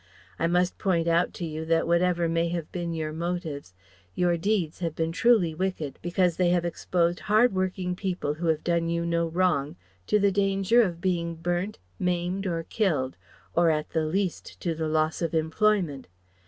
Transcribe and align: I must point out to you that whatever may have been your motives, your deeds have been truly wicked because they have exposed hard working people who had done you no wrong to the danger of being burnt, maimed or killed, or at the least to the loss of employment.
I 0.39 0.47
must 0.47 0.79
point 0.79 1.07
out 1.07 1.31
to 1.35 1.45
you 1.45 1.63
that 1.65 1.85
whatever 1.85 2.27
may 2.27 2.49
have 2.49 2.71
been 2.71 2.91
your 2.95 3.13
motives, 3.13 3.75
your 4.15 4.35
deeds 4.35 4.79
have 4.79 4.95
been 4.95 5.11
truly 5.11 5.53
wicked 5.53 5.99
because 6.01 6.37
they 6.37 6.49
have 6.49 6.65
exposed 6.65 7.19
hard 7.19 7.53
working 7.53 7.95
people 7.95 8.33
who 8.33 8.47
had 8.47 8.63
done 8.63 8.89
you 8.89 9.05
no 9.05 9.27
wrong 9.27 9.75
to 10.07 10.17
the 10.17 10.31
danger 10.31 10.81
of 10.81 11.01
being 11.01 11.35
burnt, 11.35 11.77
maimed 11.99 12.47
or 12.47 12.63
killed, 12.63 13.15
or 13.53 13.69
at 13.69 13.91
the 13.91 14.05
least 14.05 14.59
to 14.61 14.73
the 14.73 14.87
loss 14.87 15.21
of 15.21 15.35
employment. 15.35 16.07